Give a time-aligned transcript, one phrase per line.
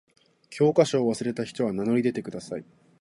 [0.49, 2.65] 教科書を忘れた人は名乗り出てください。